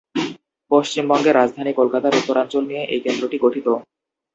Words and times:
পশ্চিমবঙ্গের 0.71 1.37
রাজধানী 1.39 1.71
কলকাতার 1.73 2.17
উত্তরাঞ্চল 2.19 2.63
নিয়ে 2.67 2.83
এই 2.93 3.01
কেন্দ্রটি 3.05 3.37
গঠিত। 3.39 3.67